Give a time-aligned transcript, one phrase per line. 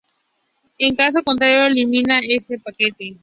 [0.79, 3.19] En caso contrario, elimina este paquete.